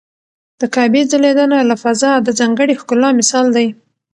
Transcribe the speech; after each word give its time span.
د 0.59 0.61
کعبې 0.73 1.01
ځلېدنه 1.11 1.59
له 1.69 1.75
فضا 1.83 2.11
د 2.21 2.29
ځانګړي 2.39 2.73
ښکلا 2.81 3.09
مثال 3.19 3.45
دی. 3.55 3.67